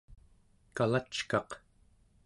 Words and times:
kalackaq 0.73 1.49